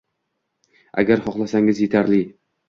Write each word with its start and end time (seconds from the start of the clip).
Agar 1.03 1.21
xohlasangiz, 1.27 1.83
etarli 1.89 2.25